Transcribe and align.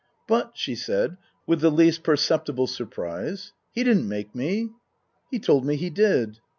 "But," 0.27 0.53
she 0.55 0.73
said, 0.73 1.17
with 1.45 1.61
the 1.61 1.69
least 1.69 2.01
perceptible 2.01 2.65
surprise," 2.65 3.53
he 3.75 3.83
didn't 3.83 4.09
make 4.09 4.33
me."" 4.33 4.69
He 5.31 5.37
told 5.37 5.63
me 5.63 5.75
he 5.75 5.91
did." 5.91 6.39